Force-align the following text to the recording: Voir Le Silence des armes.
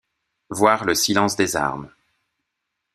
Voir 0.49 0.83
Le 0.85 0.95
Silence 0.95 1.35
des 1.35 1.55
armes. 1.55 1.91